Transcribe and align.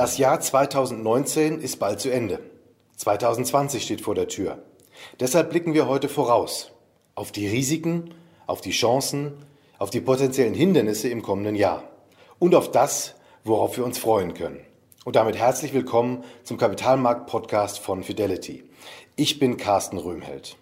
Das 0.00 0.16
Jahr 0.16 0.40
2019 0.40 1.60
ist 1.60 1.78
bald 1.78 2.00
zu 2.00 2.10
Ende. 2.10 2.40
2020 2.96 3.82
steht 3.82 4.00
vor 4.00 4.14
der 4.14 4.28
Tür. 4.28 4.62
Deshalb 5.20 5.50
blicken 5.50 5.74
wir 5.74 5.88
heute 5.88 6.08
voraus 6.08 6.70
auf 7.14 7.32
die 7.32 7.46
Risiken, 7.46 8.14
auf 8.46 8.62
die 8.62 8.70
Chancen, 8.70 9.34
auf 9.78 9.90
die 9.90 10.00
potenziellen 10.00 10.54
Hindernisse 10.54 11.10
im 11.10 11.20
kommenden 11.20 11.54
Jahr 11.54 11.82
und 12.38 12.54
auf 12.54 12.70
das, 12.70 13.14
worauf 13.44 13.76
wir 13.76 13.84
uns 13.84 13.98
freuen 13.98 14.32
können. 14.32 14.64
Und 15.04 15.16
damit 15.16 15.36
herzlich 15.36 15.74
willkommen 15.74 16.24
zum 16.44 16.56
Kapitalmarkt-Podcast 16.56 17.78
von 17.78 18.02
Fidelity. 18.02 18.64
Ich 19.16 19.38
bin 19.38 19.58
Carsten 19.58 19.98
Röhmheld. 19.98 20.56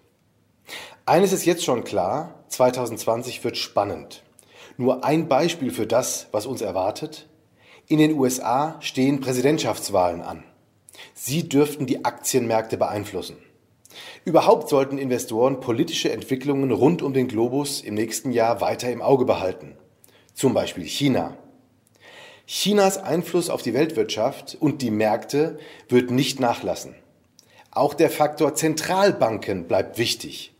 Eines 1.05 1.31
ist 1.31 1.45
jetzt 1.45 1.63
schon 1.63 1.85
klar, 1.85 2.43
2020 2.49 3.41
wird 3.45 3.55
spannend. 3.55 4.21
Nur 4.75 5.05
ein 5.05 5.29
Beispiel 5.29 5.71
für 5.71 5.87
das, 5.87 6.27
was 6.33 6.45
uns 6.45 6.59
erwartet. 6.59 7.28
In 7.91 7.97
den 7.97 8.19
USA 8.19 8.75
stehen 8.81 9.19
Präsidentschaftswahlen 9.19 10.21
an. 10.21 10.43
Sie 11.15 11.49
dürften 11.49 11.87
die 11.87 12.05
Aktienmärkte 12.05 12.77
beeinflussen. 12.77 13.37
Überhaupt 14.25 14.69
sollten 14.69 14.99
Investoren 14.99 15.59
politische 15.59 16.11
Entwicklungen 16.11 16.69
rund 16.69 17.01
um 17.01 17.13
den 17.13 17.27
Globus 17.27 17.81
im 17.81 17.95
nächsten 17.95 18.31
Jahr 18.31 18.61
weiter 18.61 18.91
im 18.91 19.01
Auge 19.01 19.25
behalten. 19.25 19.75
Zum 20.35 20.53
Beispiel 20.53 20.83
China. 20.83 21.35
Chinas 22.45 22.99
Einfluss 22.99 23.49
auf 23.49 23.63
die 23.63 23.73
Weltwirtschaft 23.73 24.55
und 24.59 24.83
die 24.83 24.91
Märkte 24.91 25.57
wird 25.87 26.11
nicht 26.11 26.39
nachlassen. 26.39 26.93
Auch 27.71 27.95
der 27.95 28.11
Faktor 28.11 28.53
Zentralbanken 28.53 29.67
bleibt 29.67 29.97
wichtig. 29.97 30.53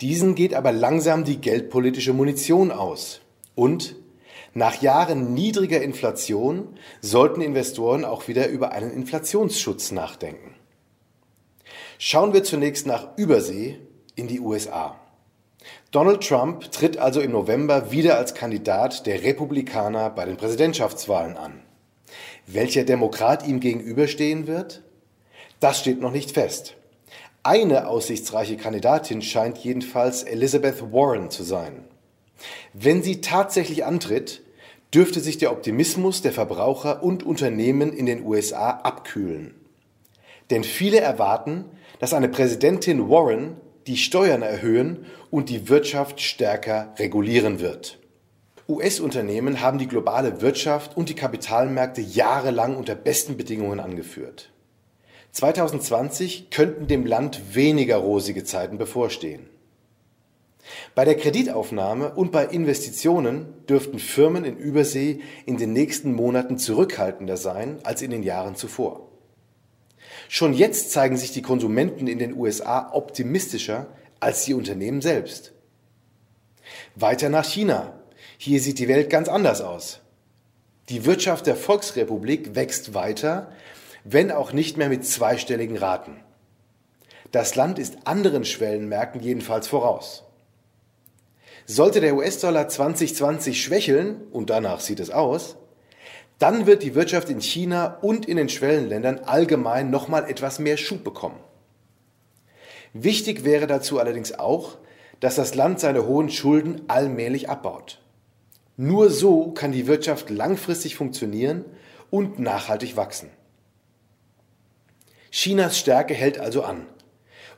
Diesen 0.00 0.36
geht 0.36 0.54
aber 0.54 0.70
langsam 0.70 1.24
die 1.24 1.40
geldpolitische 1.40 2.12
Munition 2.12 2.70
aus. 2.70 3.20
Und 3.56 3.96
nach 4.58 4.82
Jahren 4.82 5.34
niedriger 5.34 5.80
Inflation 5.80 6.76
sollten 7.00 7.40
Investoren 7.40 8.04
auch 8.04 8.28
wieder 8.28 8.48
über 8.48 8.72
einen 8.72 8.90
Inflationsschutz 8.90 9.92
nachdenken. 9.92 10.54
Schauen 11.98 12.32
wir 12.32 12.44
zunächst 12.44 12.86
nach 12.86 13.16
Übersee 13.16 13.78
in 14.16 14.28
die 14.28 14.40
USA. 14.40 14.96
Donald 15.90 16.26
Trump 16.26 16.70
tritt 16.72 16.98
also 16.98 17.20
im 17.20 17.32
November 17.32 17.92
wieder 17.92 18.18
als 18.18 18.34
Kandidat 18.34 19.06
der 19.06 19.22
Republikaner 19.22 20.10
bei 20.10 20.24
den 20.24 20.36
Präsidentschaftswahlen 20.36 21.36
an. 21.36 21.62
Welcher 22.46 22.84
Demokrat 22.84 23.46
ihm 23.46 23.60
gegenüberstehen 23.60 24.46
wird? 24.46 24.82
Das 25.60 25.78
steht 25.78 26.00
noch 26.00 26.12
nicht 26.12 26.32
fest. 26.32 26.74
Eine 27.42 27.86
aussichtsreiche 27.86 28.56
Kandidatin 28.56 29.22
scheint 29.22 29.58
jedenfalls 29.58 30.24
Elizabeth 30.24 30.92
Warren 30.92 31.30
zu 31.30 31.44
sein. 31.44 31.84
Wenn 32.72 33.02
sie 33.02 33.20
tatsächlich 33.20 33.84
antritt, 33.84 34.42
dürfte 34.94 35.20
sich 35.20 35.38
der 35.38 35.52
Optimismus 35.52 36.22
der 36.22 36.32
Verbraucher 36.32 37.02
und 37.02 37.22
Unternehmen 37.22 37.92
in 37.92 38.06
den 38.06 38.24
USA 38.24 38.70
abkühlen. 38.70 39.54
Denn 40.50 40.64
viele 40.64 41.00
erwarten, 41.00 41.66
dass 41.98 42.14
eine 42.14 42.28
Präsidentin 42.28 43.10
Warren 43.10 43.56
die 43.86 43.96
Steuern 43.96 44.42
erhöhen 44.42 45.06
und 45.30 45.48
die 45.50 45.68
Wirtschaft 45.68 46.20
stärker 46.20 46.94
regulieren 46.98 47.60
wird. 47.60 47.98
US-Unternehmen 48.68 49.62
haben 49.62 49.78
die 49.78 49.88
globale 49.88 50.42
Wirtschaft 50.42 50.96
und 50.96 51.08
die 51.08 51.14
Kapitalmärkte 51.14 52.02
jahrelang 52.02 52.76
unter 52.76 52.94
besten 52.94 53.38
Bedingungen 53.38 53.80
angeführt. 53.80 54.50
2020 55.32 56.50
könnten 56.50 56.86
dem 56.86 57.06
Land 57.06 57.54
weniger 57.54 57.96
rosige 57.96 58.44
Zeiten 58.44 58.76
bevorstehen. 58.76 59.48
Bei 60.94 61.04
der 61.04 61.16
Kreditaufnahme 61.16 62.14
und 62.14 62.32
bei 62.32 62.44
Investitionen 62.46 63.64
dürften 63.66 63.98
Firmen 63.98 64.44
in 64.44 64.56
Übersee 64.56 65.20
in 65.46 65.56
den 65.56 65.72
nächsten 65.72 66.12
Monaten 66.12 66.58
zurückhaltender 66.58 67.36
sein 67.36 67.78
als 67.84 68.02
in 68.02 68.10
den 68.10 68.22
Jahren 68.22 68.56
zuvor. 68.56 69.08
Schon 70.28 70.52
jetzt 70.52 70.92
zeigen 70.92 71.16
sich 71.16 71.32
die 71.32 71.42
Konsumenten 71.42 72.06
in 72.06 72.18
den 72.18 72.34
USA 72.34 72.90
optimistischer 72.92 73.86
als 74.20 74.44
die 74.44 74.54
Unternehmen 74.54 75.00
selbst. 75.00 75.52
Weiter 76.94 77.28
nach 77.28 77.44
China. 77.44 77.94
Hier 78.36 78.60
sieht 78.60 78.78
die 78.78 78.88
Welt 78.88 79.10
ganz 79.10 79.28
anders 79.28 79.60
aus. 79.60 80.00
Die 80.88 81.04
Wirtschaft 81.04 81.46
der 81.46 81.56
Volksrepublik 81.56 82.54
wächst 82.54 82.94
weiter, 82.94 83.52
wenn 84.04 84.30
auch 84.30 84.52
nicht 84.52 84.76
mehr 84.76 84.88
mit 84.88 85.04
zweistelligen 85.04 85.76
Raten. 85.76 86.20
Das 87.30 87.56
Land 87.56 87.78
ist 87.78 88.06
anderen 88.06 88.44
Schwellenmärkten 88.44 89.20
jedenfalls 89.20 89.68
voraus. 89.68 90.24
Sollte 91.70 92.00
der 92.00 92.16
US-Dollar 92.16 92.66
2020 92.66 93.62
schwächeln, 93.62 94.22
und 94.30 94.48
danach 94.48 94.80
sieht 94.80 95.00
es 95.00 95.10
aus, 95.10 95.56
dann 96.38 96.64
wird 96.64 96.82
die 96.82 96.94
Wirtschaft 96.94 97.28
in 97.28 97.42
China 97.42 97.98
und 98.00 98.24
in 98.24 98.38
den 98.38 98.48
Schwellenländern 98.48 99.18
allgemein 99.18 99.90
nochmal 99.90 100.30
etwas 100.30 100.58
mehr 100.60 100.78
Schub 100.78 101.04
bekommen. 101.04 101.38
Wichtig 102.94 103.44
wäre 103.44 103.66
dazu 103.66 103.98
allerdings 103.98 104.38
auch, 104.38 104.78
dass 105.20 105.34
das 105.34 105.54
Land 105.54 105.78
seine 105.78 106.06
hohen 106.06 106.30
Schulden 106.30 106.84
allmählich 106.88 107.50
abbaut. 107.50 108.00
Nur 108.78 109.10
so 109.10 109.50
kann 109.50 109.70
die 109.70 109.86
Wirtschaft 109.86 110.30
langfristig 110.30 110.96
funktionieren 110.96 111.66
und 112.08 112.38
nachhaltig 112.38 112.96
wachsen. 112.96 113.28
Chinas 115.30 115.78
Stärke 115.78 116.14
hält 116.14 116.38
also 116.38 116.62
an. 116.62 116.86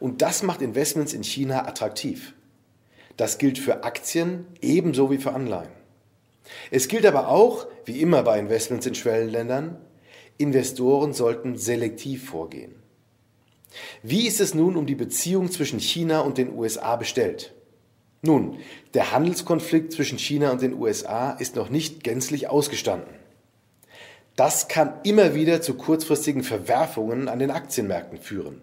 Und 0.01 0.21
das 0.21 0.43
macht 0.43 0.63
Investments 0.63 1.13
in 1.13 1.23
China 1.23 1.69
attraktiv. 1.69 2.35
Das 3.17 3.39
gilt 3.39 3.59
für 3.59 3.85
Aktien 3.85 4.47
ebenso 4.61 5.11
wie 5.11 5.19
für 5.19 5.33
Anleihen. 5.33 5.73
Es 6.71 6.89
gilt 6.89 7.07
aber 7.07 7.29
auch, 7.29 7.67
wie 7.85 8.01
immer 8.01 8.23
bei 8.23 8.39
Investments 8.39 8.87
in 8.87 8.95
Schwellenländern, 8.95 9.79
Investoren 10.39 11.13
sollten 11.13 11.57
selektiv 11.57 12.31
vorgehen. 12.31 12.75
Wie 14.03 14.27
ist 14.27 14.41
es 14.41 14.55
nun 14.55 14.77
um 14.77 14.87
die 14.87 14.95
Beziehung 14.95 15.51
zwischen 15.51 15.81
China 15.81 16.21
und 16.21 16.39
den 16.39 16.57
USA 16.57 16.97
bestellt? 16.97 17.55
Nun, 18.23 18.59
der 18.95 19.13
Handelskonflikt 19.13 19.93
zwischen 19.93 20.19
China 20.19 20.51
und 20.51 20.63
den 20.63 20.75
USA 20.75 21.33
ist 21.33 21.57
noch 21.57 21.71
nicht 21.71 22.05
gänzlich 22.05 22.49
ausgestanden. 22.49 23.15
Das 24.37 24.69
kann 24.69 24.95
immer 25.05 25.35
wieder 25.35 25.61
zu 25.61 25.75
kurzfristigen 25.75 26.43
Verwerfungen 26.43 27.29
an 27.29 27.39
den 27.39 27.51
Aktienmärkten 27.51 28.19
führen. 28.19 28.63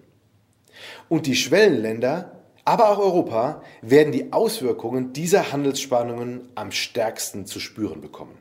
Und 1.09 1.25
die 1.25 1.35
Schwellenländer 1.35 2.36
aber 2.67 2.89
auch 2.89 2.99
Europa 2.99 3.61
werden 3.81 4.11
die 4.11 4.33
Auswirkungen 4.33 5.13
dieser 5.13 5.53
Handelsspannungen 5.53 6.49
am 6.53 6.73
stärksten 6.73 7.45
zu 7.45 7.61
spüren 7.61 8.01
bekommen. 8.01 8.37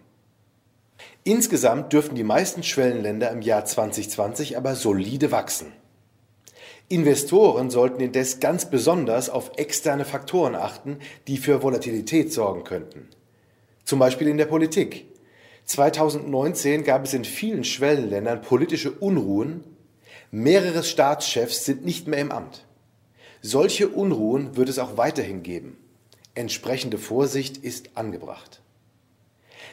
Insgesamt 1.23 1.93
dürften 1.93 2.17
die 2.17 2.25
meisten 2.25 2.65
Schwellenländer 2.65 3.31
im 3.31 3.41
Jahr 3.41 3.65
2020 3.65 4.57
aber 4.57 4.75
solide 4.75 5.31
wachsen. 5.31 5.73
Investoren 6.89 7.71
sollten 7.71 8.01
indes 8.01 8.41
ganz 8.41 8.69
besonders 8.69 9.31
auf 9.31 9.53
externe 9.59 10.05
Faktoren 10.05 10.57
achten, 10.57 10.99
die 11.29 11.37
für 11.37 11.63
Volatilität 11.63 12.33
sorgen 12.33 12.65
könnten. 12.65 13.09
Zum 13.85 14.01
Beispiel 14.01 14.27
in 14.27 14.39
der 14.39 14.47
Politik. 14.47 15.07
2019 15.67 16.83
gab 16.83 17.05
es 17.05 17.15
in 17.15 17.25
vielen 17.25 17.63
Schwellenländern 17.63 18.43
politische 18.43 18.91
Unruhen. 18.91 19.63
Mehrere 20.33 20.83
Staatschefs 20.83 21.65
sind 21.65 21.85
nicht 21.85 22.09
mehr 22.09 22.19
im 22.19 22.33
Amt. 22.33 22.67
Solche 23.49 23.87
Unruhen 23.87 24.57
wird 24.57 24.69
es 24.69 24.81
auch 24.81 24.97
weiterhin 24.97 25.45
geben. 25.45 25.79
Entsprechende 26.35 26.99
Vorsicht 26.99 27.59
ist 27.59 27.91
angebracht. 27.95 28.61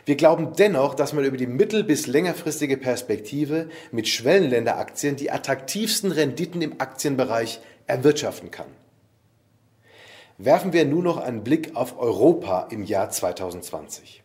Wir 0.05 0.15
glauben 0.15 0.53
dennoch, 0.55 0.93
dass 0.93 1.11
man 1.13 1.25
über 1.25 1.37
die 1.37 1.47
mittel- 1.47 1.83
bis 1.83 2.05
längerfristige 2.05 2.77
Perspektive 2.77 3.69
mit 3.91 4.07
Schwellenländeraktien 4.07 5.15
die 5.15 5.31
attraktivsten 5.31 6.11
Renditen 6.11 6.61
im 6.61 6.79
Aktienbereich 6.79 7.61
erwirtschaften 7.87 8.51
kann. 8.51 8.67
Werfen 10.37 10.71
wir 10.71 10.85
nun 10.85 11.05
noch 11.05 11.17
einen 11.17 11.43
Blick 11.43 11.75
auf 11.75 11.97
Europa 11.97 12.67
im 12.69 12.83
Jahr 12.83 13.09
2020. 13.09 14.21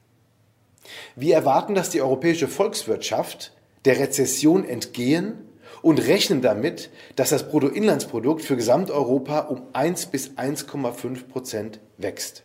Wir 1.16 1.34
erwarten, 1.34 1.74
dass 1.74 1.88
die 1.88 2.02
europäische 2.02 2.48
Volkswirtschaft 2.48 3.54
der 3.86 3.98
Rezession 3.98 4.68
entgehen 4.68 5.47
und 5.82 5.98
rechnen 6.06 6.42
damit, 6.42 6.90
dass 7.16 7.30
das 7.30 7.48
Bruttoinlandsprodukt 7.48 8.42
für 8.42 8.56
Gesamteuropa 8.56 9.40
um 9.40 9.62
1 9.72 10.06
bis 10.06 10.30
1,5 10.30 11.28
Prozent 11.28 11.80
wächst. 11.96 12.44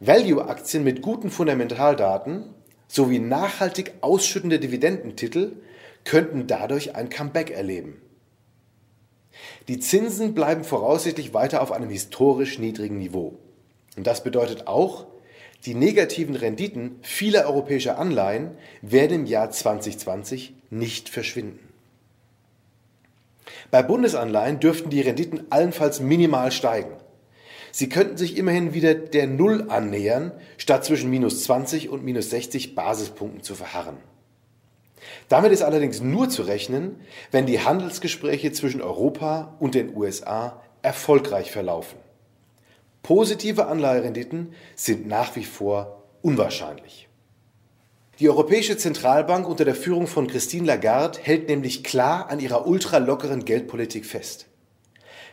Value-Aktien 0.00 0.84
mit 0.84 1.02
guten 1.02 1.30
Fundamentaldaten 1.30 2.54
sowie 2.88 3.18
nachhaltig 3.18 3.94
ausschüttende 4.02 4.58
Dividendentitel 4.58 5.52
könnten 6.04 6.46
dadurch 6.46 6.94
ein 6.94 7.08
Comeback 7.08 7.50
erleben. 7.50 8.00
Die 9.68 9.80
Zinsen 9.80 10.34
bleiben 10.34 10.64
voraussichtlich 10.64 11.34
weiter 11.34 11.62
auf 11.62 11.72
einem 11.72 11.88
historisch 11.88 12.58
niedrigen 12.58 12.98
Niveau. 12.98 13.38
Und 13.96 14.06
das 14.06 14.22
bedeutet 14.22 14.66
auch, 14.66 15.06
die 15.64 15.74
negativen 15.74 16.36
Renditen 16.36 16.98
vieler 17.00 17.46
europäischer 17.46 17.98
Anleihen 17.98 18.50
werden 18.82 19.20
im 19.20 19.26
Jahr 19.26 19.50
2020 19.50 20.54
nicht 20.70 21.08
verschwinden. 21.08 21.73
Bei 23.70 23.82
Bundesanleihen 23.82 24.60
dürften 24.60 24.90
die 24.90 25.00
Renditen 25.00 25.50
allenfalls 25.50 26.00
minimal 26.00 26.52
steigen. 26.52 26.92
Sie 27.72 27.88
könnten 27.88 28.16
sich 28.16 28.36
immerhin 28.36 28.72
wieder 28.72 28.94
der 28.94 29.26
Null 29.26 29.66
annähern, 29.68 30.32
statt 30.58 30.84
zwischen 30.84 31.10
minus 31.10 31.42
20 31.42 31.88
und 31.88 32.04
minus 32.04 32.30
60 32.30 32.74
Basispunkten 32.74 33.42
zu 33.42 33.54
verharren. 33.54 33.96
Damit 35.28 35.52
ist 35.52 35.62
allerdings 35.62 36.00
nur 36.00 36.28
zu 36.28 36.42
rechnen, 36.42 37.00
wenn 37.30 37.46
die 37.46 37.60
Handelsgespräche 37.60 38.52
zwischen 38.52 38.80
Europa 38.80 39.56
und 39.58 39.74
den 39.74 39.96
USA 39.96 40.62
erfolgreich 40.82 41.50
verlaufen. 41.50 41.98
Positive 43.02 43.66
Anleiherenditen 43.66 44.54
sind 44.76 45.06
nach 45.06 45.36
wie 45.36 45.44
vor 45.44 46.04
unwahrscheinlich. 46.22 47.08
Die 48.20 48.28
Europäische 48.28 48.76
Zentralbank 48.76 49.48
unter 49.48 49.64
der 49.64 49.74
Führung 49.74 50.06
von 50.06 50.28
Christine 50.28 50.66
Lagarde 50.66 51.18
hält 51.20 51.48
nämlich 51.48 51.82
klar 51.82 52.30
an 52.30 52.38
ihrer 52.38 52.64
ultralockeren 52.64 53.44
Geldpolitik 53.44 54.06
fest. 54.06 54.46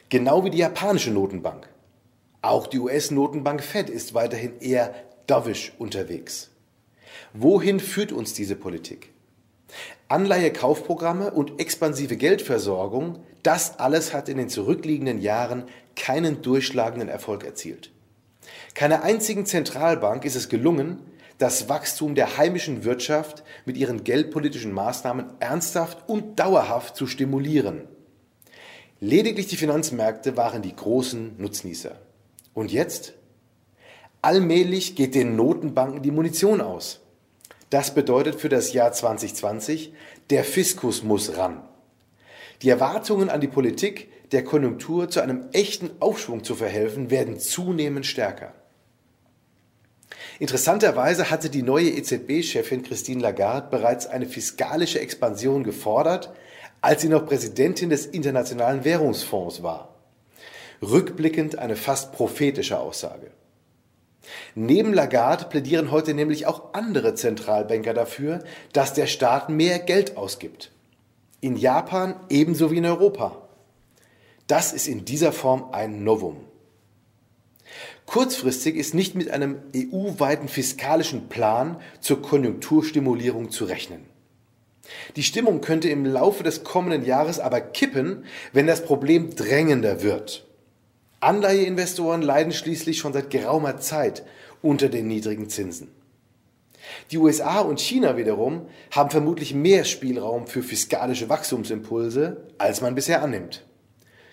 Genau 0.10 0.44
wie 0.44 0.50
die 0.50 0.58
japanische 0.58 1.12
Notenbank. 1.12 1.70
Auch 2.42 2.66
die 2.66 2.80
US-Notenbank 2.80 3.62
Fed 3.64 3.88
ist 3.88 4.16
weiterhin 4.16 4.60
eher 4.60 4.96
dovish 5.28 5.74
unterwegs. 5.78 6.50
Wohin 7.34 7.80
führt 7.80 8.12
uns 8.12 8.34
diese 8.34 8.56
Politik? 8.56 9.12
Anleihekaufprogramme 10.08 11.32
und 11.32 11.60
expansive 11.60 12.18
Geldversorgung, 12.18 13.20
das 13.44 13.78
alles 13.80 14.12
hat 14.12 14.28
in 14.28 14.38
den 14.38 14.50
zurückliegenden 14.50 15.22
Jahren 15.22 15.66
keinen 15.96 16.42
durchschlagenden 16.42 17.10
Erfolg 17.10 17.44
erzielt. 17.44 17.92
Keiner 18.74 19.04
einzigen 19.04 19.46
Zentralbank 19.46 20.26
ist 20.26 20.36
es 20.36 20.50
gelungen, 20.50 21.00
das 21.42 21.68
Wachstum 21.70 22.14
der 22.14 22.38
heimischen 22.38 22.84
Wirtschaft 22.84 23.44
mit 23.66 23.76
ihren 23.76 24.04
geldpolitischen 24.04 24.72
Maßnahmen 24.72 25.26
ernsthaft 25.40 26.08
und 26.08 26.40
dauerhaft 26.40 26.96
zu 26.96 27.08
stimulieren. 27.08 27.88
Lediglich 29.00 29.48
die 29.48 29.58
Finanzmärkte 29.58 30.38
waren 30.38 30.62
die 30.62 30.76
großen 30.76 31.42
Nutznießer. 31.42 32.00
Und 32.54 32.72
jetzt? 32.72 33.14
Allmählich 34.22 34.96
geht 34.96 35.16
den 35.16 35.36
Notenbanken 35.36 36.04
die 36.04 36.12
Munition 36.12 36.62
aus. 36.62 37.00
Das 37.72 37.96
bedeutet 37.96 38.36
für 38.36 38.50
das 38.50 38.74
Jahr 38.74 38.92
2020, 38.92 39.94
der 40.30 40.44
Fiskus 40.44 41.02
muss 41.02 41.38
ran. 41.38 41.64
Die 42.62 42.70
Erwartungen 42.70 43.32
an 43.32 43.42
die 43.42 43.48
Politik, 43.48 44.12
der 44.32 44.44
Konjunktur 44.44 45.10
zu 45.10 45.22
einem 45.22 45.46
echten 45.54 45.90
Aufschwung 46.02 46.44
zu 46.44 46.54
verhelfen, 46.54 47.10
werden 47.10 47.40
zunehmend 47.40 48.06
stärker. 48.06 48.54
Interessanterweise 50.42 51.30
hatte 51.30 51.52
die 51.52 51.62
neue 51.62 51.92
EZB-Chefin 51.92 52.82
Christine 52.82 53.22
Lagarde 53.22 53.68
bereits 53.70 54.08
eine 54.08 54.26
fiskalische 54.26 55.00
Expansion 55.00 55.64
gefordert, 55.64 56.34
als 56.82 57.04
sie 57.04 57.10
noch 57.10 57.28
Präsidentin 57.28 57.92
des 57.92 58.08
Internationalen 58.08 58.84
Währungsfonds 58.84 59.62
war. 59.62 59.94
Rückblickend 60.82 61.60
eine 61.60 61.76
fast 61.76 62.14
prophetische 62.14 62.80
Aussage. 62.80 63.30
Neben 64.56 64.96
Lagarde 64.96 65.46
plädieren 65.46 65.92
heute 65.92 66.16
nämlich 66.16 66.48
auch 66.48 66.74
andere 66.74 67.14
Zentralbanker 67.14 67.94
dafür, 67.94 68.40
dass 68.74 68.96
der 68.96 69.06
Staat 69.06 69.50
mehr 69.50 69.78
Geld 69.78 70.18
ausgibt. 70.18 70.72
In 71.40 71.56
Japan 71.56 72.16
ebenso 72.30 72.72
wie 72.72 72.80
in 72.80 72.86
Europa. 72.88 73.48
Das 74.48 74.74
ist 74.74 74.88
in 74.88 75.06
dieser 75.06 75.34
Form 75.34 75.70
ein 75.72 76.04
Novum. 76.04 76.38
Kurzfristig 78.06 78.76
ist 78.76 78.94
nicht 78.94 79.16
mit 79.16 79.30
einem 79.30 79.58
EU-weiten 79.76 80.48
fiskalischen 80.48 81.30
Plan 81.30 81.78
zur 82.00 82.22
Konjunkturstimulierung 82.22 83.52
zu 83.52 83.66
rechnen. 83.66 84.06
Die 85.16 85.24
Stimmung 85.24 85.62
könnte 85.62 85.90
im 85.90 86.06
Laufe 86.06 86.44
des 86.44 86.64
kommenden 86.64 87.06
Jahres 87.06 87.40
aber 87.40 87.62
kippen, 87.62 88.26
wenn 88.52 88.68
das 88.68 88.84
Problem 88.84 89.34
drängender 89.36 90.04
wird. 90.04 90.46
Anleiheinvestoren 91.22 92.22
leiden 92.22 92.52
schließlich 92.52 92.98
schon 92.98 93.14
seit 93.14 93.30
geraumer 93.30 93.78
Zeit 93.78 94.24
unter 94.62 94.90
den 94.90 95.08
niedrigen 95.08 95.50
Zinsen. 95.50 95.90
Die 97.12 97.18
USA 97.18 97.60
und 97.60 97.80
China 97.80 98.18
wiederum 98.18 98.68
haben 98.90 99.12
vermutlich 99.12 99.54
mehr 99.54 99.86
Spielraum 99.86 100.48
für 100.48 100.64
fiskalische 100.64 101.30
Wachstumsimpulse, 101.30 102.48
als 102.58 102.82
man 102.82 102.96
bisher 102.96 103.22
annimmt. 103.22 103.66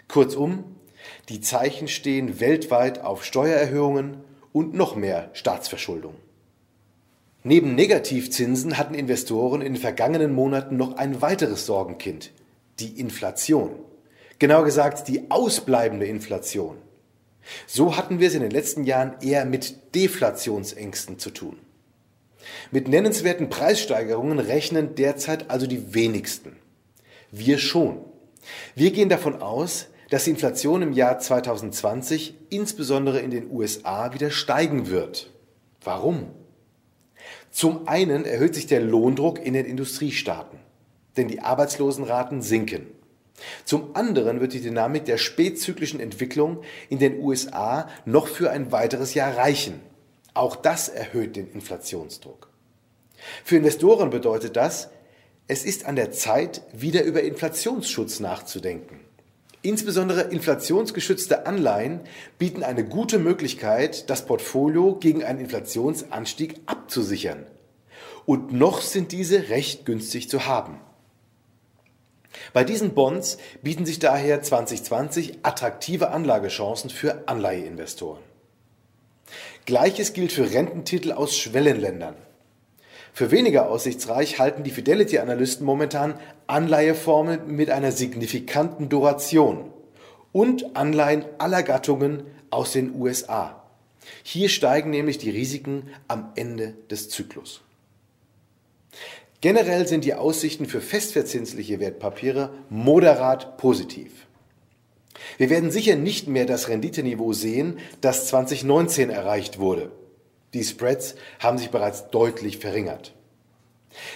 Kurzum, 0.08 0.64
die 1.28 1.40
Zeichen 1.40 1.88
stehen 1.88 2.40
weltweit 2.40 3.00
auf 3.00 3.25
Steuererhöhungen 3.25 4.19
und 4.52 4.75
noch 4.75 4.96
mehr 4.96 5.31
Staatsverschuldung. 5.32 6.14
Neben 7.44 7.75
Negativzinsen 7.75 8.76
hatten 8.76 8.94
Investoren 8.94 9.62
in 9.62 9.75
den 9.75 9.81
vergangenen 9.81 10.34
Monaten 10.34 10.76
noch 10.76 10.96
ein 10.96 11.22
weiteres 11.22 11.66
Sorgenkind, 11.66 12.32
die 12.81 12.99
Inflation. 12.99 13.70
Genauer 14.38 14.64
gesagt 14.64 15.08
die 15.08 15.31
ausbleibende 15.31 16.06
Inflation. 16.06 16.76
So 17.66 17.96
hatten 17.96 18.20
wir 18.20 18.28
es 18.28 18.34
in 18.34 18.43
den 18.43 18.50
letzten 18.50 18.84
Jahren 18.84 19.14
eher 19.20 19.44
mit 19.44 19.94
Deflationsängsten 19.94 21.19
zu 21.19 21.31
tun. 21.31 21.56
Mit 22.70 22.88
nennenswerten 22.88 23.49
Preissteigerungen 23.49 24.38
rechnen 24.38 24.94
derzeit 24.94 25.50
also 25.50 25.66
die 25.66 25.94
wenigsten. 25.94 26.56
Wir 27.31 27.58
schon. 27.58 28.04
Wir 28.75 28.90
gehen 28.90 29.08
davon 29.08 29.40
aus, 29.43 29.87
dass 30.10 30.25
die 30.25 30.31
Inflation 30.31 30.82
im 30.82 30.93
Jahr 30.93 31.19
2020 31.19 32.34
insbesondere 32.50 33.20
in 33.20 33.31
den 33.31 33.50
USA 33.50 34.14
wieder 34.14 34.31
steigen 34.31 34.88
wird. 34.88 35.31
Warum? 35.82 36.31
Zum 37.50 37.88
einen 37.88 38.25
erhöht 38.25 38.55
sich 38.55 38.66
der 38.66 38.81
Lohndruck 38.81 39.44
in 39.44 39.55
den 39.55 39.66
Industriestaaten, 39.66 40.58
denn 41.16 41.28
die 41.28 41.40
Arbeitslosenraten 41.40 42.43
sinken. 42.43 42.87
Zum 43.64 43.94
anderen 43.94 44.40
wird 44.40 44.52
die 44.52 44.60
Dynamik 44.60 45.05
der 45.05 45.19
spätzyklischen 45.19 46.00
Entwicklung 46.00 46.62
in 46.88 46.99
den 46.99 47.20
USA 47.20 47.88
noch 48.04 48.26
für 48.26 48.50
ein 48.50 48.72
weiteres 48.72 49.14
Jahr 49.14 49.37
reichen. 49.37 49.81
Auch 50.34 50.56
das 50.56 50.88
erhöht 50.88 51.37
den 51.37 51.50
Inflationsdruck. 51.50 52.49
Für 53.44 53.56
Investoren 53.56 54.11
bedeutet 54.11 54.56
das, 54.56 54.90
es 55.46 55.64
ist 55.64 55.87
an 55.87 55.96
der 55.96 56.12
Zeit, 56.12 56.62
wieder 56.72 57.02
über 57.04 57.22
Inflationsschutz 57.22 58.20
nachzudenken. 58.20 59.00
Insbesondere 59.62 60.22
inflationsgeschützte 60.22 61.46
Anleihen 61.46 62.00
bieten 62.38 62.62
eine 62.62 62.84
gute 62.84 63.19
Möglichkeit, 63.19 64.08
das 64.08 64.25
Portfolio 64.25 64.94
gegen 64.94 65.25
einen 65.25 65.40
Inflationsanstieg 65.40 66.60
abzusichern. 66.66 67.46
Und 68.25 68.52
noch 68.52 68.81
sind 68.82 69.10
diese 69.10 69.49
recht 69.49 69.84
günstig 69.84 70.31
zu 70.31 70.46
haben. 70.46 70.81
Bei 72.52 72.62
diesen 72.62 72.94
Bonds 72.94 73.38
bieten 73.62 73.84
sich 73.84 73.99
daher 73.99 74.43
2020 74.43 75.38
attraktive 75.43 76.11
Anlagechancen 76.11 76.90
für 76.90 77.26
Anleiheinvestoren. 77.26 78.22
Gleiches 79.66 80.12
gilt 80.12 80.32
für 80.32 80.52
Rententitel 80.52 81.12
aus 81.12 81.37
Schwellenländern. 81.37 82.14
Für 83.18 83.32
weniger 83.32 83.68
aussichtsreich 83.68 84.38
halten 84.38 84.62
die 84.62 84.70
Fidelity-Analysten 84.70 85.66
momentan 85.66 86.14
Anleiheformeln 86.46 87.48
mit 87.48 87.68
einer 87.68 87.90
signifikanten 87.90 88.88
Duration 88.88 89.72
und 90.30 90.76
Anleihen 90.76 91.25
aller 91.38 91.64
Gattungen 91.64 92.22
aus 92.50 92.70
den 92.75 92.94
USA. 92.94 93.60
Hier 94.22 94.48
steigen 94.48 94.90
nämlich 94.90 95.18
die 95.18 95.30
Risiken 95.30 95.88
am 96.06 96.30
Ende 96.37 96.75
des 96.92 97.08
Zyklus. 97.08 97.62
Generell 99.40 99.88
sind 99.88 100.04
die 100.04 100.14
Aussichten 100.14 100.66
für 100.66 100.80
festverzinsliche 100.80 101.80
Wertpapiere 101.80 102.50
moderat 102.70 103.56
positiv. 103.56 104.12
Wir 105.38 105.50
werden 105.50 105.72
sicher 105.72 105.96
nicht 105.96 106.28
mehr 106.28 106.46
das 106.46 106.68
Renditeniveau 106.68 107.32
sehen, 107.32 107.80
das 108.00 108.28
2019 108.28 109.10
erreicht 109.10 109.58
wurde. 109.58 109.90
Die 110.55 110.64
Spreads 110.64 111.14
haben 111.40 111.59
sich 111.59 111.71
bereits 111.71 112.11
deutlich 112.11 112.59
verringert. 112.59 113.14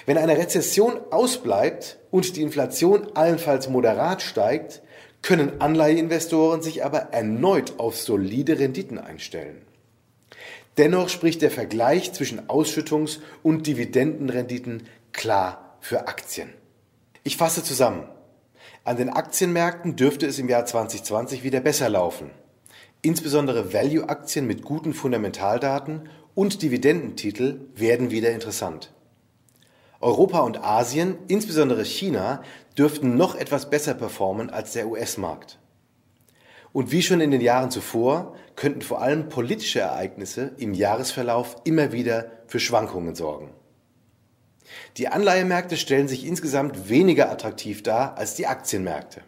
Wenn 0.06 0.18
eine 0.18 0.36
Rezession 0.36 1.00
ausbleibt 1.10 1.98
und 2.10 2.36
die 2.36 2.42
Inflation 2.42 3.08
allenfalls 3.14 3.68
moderat 3.68 4.22
steigt, 4.22 4.82
können 5.22 5.60
Anleiheinvestoren 5.60 6.62
sich 6.62 6.84
aber 6.84 7.12
erneut 7.12 7.78
auf 7.78 7.96
solide 7.96 8.58
Renditen 8.58 8.98
einstellen. 8.98 9.62
Dennoch 10.78 11.08
spricht 11.08 11.42
der 11.42 11.50
Vergleich 11.50 12.12
zwischen 12.12 12.48
Ausschüttungs- 12.48 13.20
und 13.42 13.66
Dividendenrenditen 13.66 14.84
klar 15.12 15.76
für 15.80 16.08
Aktien. 16.08 16.52
Ich 17.24 17.36
fasse 17.36 17.62
zusammen. 17.62 18.08
An 18.84 18.96
den 18.96 19.10
Aktienmärkten 19.10 19.96
dürfte 19.96 20.26
es 20.26 20.38
im 20.38 20.48
Jahr 20.48 20.64
2020 20.64 21.44
wieder 21.44 21.60
besser 21.60 21.88
laufen. 21.88 22.30
Insbesondere 23.02 23.72
Value-Aktien 23.72 24.46
mit 24.46 24.62
guten 24.62 24.94
Fundamentaldaten 24.94 26.08
und 26.34 26.62
Dividendentitel 26.62 27.60
werden 27.74 28.10
wieder 28.10 28.30
interessant. 28.30 28.92
Europa 30.00 30.40
und 30.40 30.62
Asien, 30.62 31.16
insbesondere 31.28 31.84
China, 31.84 32.42
dürften 32.76 33.16
noch 33.16 33.34
etwas 33.34 33.70
besser 33.70 33.94
performen 33.94 34.50
als 34.50 34.72
der 34.72 34.88
US-Markt. 34.88 35.58
Und 36.72 36.90
wie 36.90 37.02
schon 37.02 37.20
in 37.20 37.30
den 37.30 37.40
Jahren 37.40 37.70
zuvor 37.70 38.34
könnten 38.56 38.82
vor 38.82 39.02
allem 39.02 39.28
politische 39.28 39.80
Ereignisse 39.80 40.52
im 40.56 40.74
Jahresverlauf 40.74 41.56
immer 41.64 41.92
wieder 41.92 42.30
für 42.46 42.60
Schwankungen 42.60 43.14
sorgen. 43.14 43.50
Die 44.96 45.08
Anleihemärkte 45.08 45.76
stellen 45.76 46.08
sich 46.08 46.26
insgesamt 46.26 46.88
weniger 46.88 47.30
attraktiv 47.30 47.82
dar 47.82 48.16
als 48.16 48.34
die 48.34 48.46
Aktienmärkte. 48.46 49.20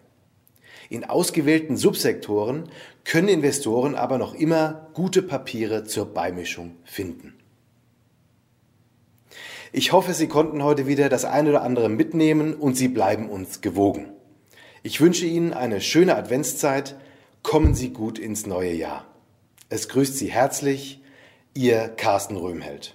In 0.90 1.04
ausgewählten 1.04 1.76
Subsektoren 1.76 2.68
können 3.04 3.28
Investoren 3.28 3.94
aber 3.94 4.18
noch 4.18 4.34
immer 4.34 4.90
gute 4.94 5.22
Papiere 5.22 5.84
zur 5.84 6.06
Beimischung 6.06 6.76
finden. 6.84 7.34
Ich 9.72 9.92
hoffe, 9.92 10.14
Sie 10.14 10.28
konnten 10.28 10.62
heute 10.62 10.86
wieder 10.86 11.08
das 11.08 11.24
eine 11.24 11.50
oder 11.50 11.62
andere 11.62 11.88
mitnehmen 11.88 12.54
und 12.54 12.76
Sie 12.76 12.88
bleiben 12.88 13.28
uns 13.28 13.60
gewogen. 13.60 14.12
Ich 14.84 15.00
wünsche 15.00 15.26
Ihnen 15.26 15.52
eine 15.52 15.80
schöne 15.80 16.14
Adventszeit. 16.14 16.94
Kommen 17.42 17.74
Sie 17.74 17.90
gut 17.90 18.18
ins 18.18 18.46
neue 18.46 18.72
Jahr. 18.72 19.06
Es 19.70 19.88
grüßt 19.88 20.16
Sie 20.16 20.30
herzlich, 20.30 21.02
Ihr 21.54 21.88
Carsten 21.88 22.36
Röhmheld. 22.36 22.94